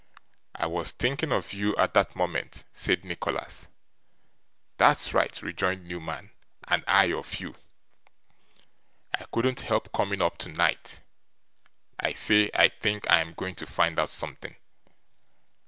[0.55, 3.67] 'I was thinking of you, at that moment,' said Nicholas.
[4.77, 6.31] 'That's right,' rejoined Newman,
[6.67, 7.53] 'and I of you.
[9.13, 11.01] I couldn't help coming up, tonight.
[11.99, 14.55] I say, I think I am going to find out something.